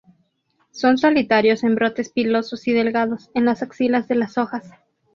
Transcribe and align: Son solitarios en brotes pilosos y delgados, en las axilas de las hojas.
Son 0.71 0.97
solitarios 0.97 1.63
en 1.63 1.75
brotes 1.75 2.09
pilosos 2.09 2.67
y 2.67 2.73
delgados, 2.73 3.29
en 3.35 3.45
las 3.45 3.61
axilas 3.61 4.07
de 4.07 4.15
las 4.15 4.39
hojas. 4.39 4.67